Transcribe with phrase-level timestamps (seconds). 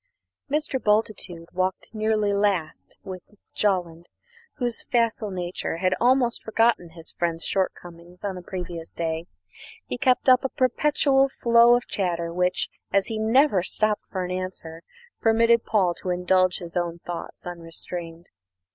[0.49, 0.83] Mr.
[0.83, 3.21] Bultitude walked nearly last with
[3.53, 4.09] Jolland,
[4.55, 9.27] whose facile nature had almost forgotten his friend's shortcomings on the previous day.
[9.85, 14.31] He kept up a perpetual flow of chatter which, as he never stopped for an
[14.31, 14.81] answer,
[15.19, 18.31] permitted Paul to indulge his own thoughts unrestrained.